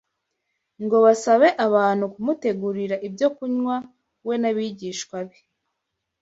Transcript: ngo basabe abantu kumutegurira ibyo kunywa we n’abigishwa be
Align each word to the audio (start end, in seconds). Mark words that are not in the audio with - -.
ngo 0.83 0.97
basabe 1.05 1.47
abantu 1.65 2.03
kumutegurira 2.13 2.95
ibyo 3.07 3.27
kunywa 3.35 3.75
we 4.27 4.35
n’abigishwa 4.41 5.17
be 5.27 5.37